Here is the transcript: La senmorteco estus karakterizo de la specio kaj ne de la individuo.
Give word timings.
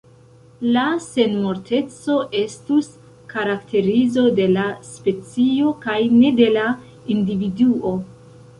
La 0.75 0.83
senmorteco 1.07 2.15
estus 2.39 2.87
karakterizo 3.35 4.25
de 4.41 4.47
la 4.55 4.65
specio 4.95 5.77
kaj 5.87 6.01
ne 6.17 6.35
de 6.43 6.51
la 6.59 6.65
individuo. 7.19 7.97